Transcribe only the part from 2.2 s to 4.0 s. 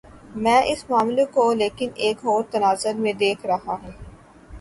اور تناظر میں دیکھ رہا ہوں۔